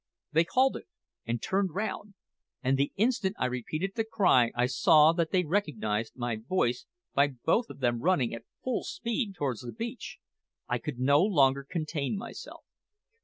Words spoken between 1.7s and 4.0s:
round, and the instant I repeated